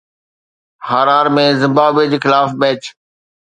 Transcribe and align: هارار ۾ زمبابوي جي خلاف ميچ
هارار 0.89 1.25
۾ 1.35 1.43
زمبابوي 1.61 2.05
جي 2.11 2.17
خلاف 2.23 2.49
ميچ 2.59 2.81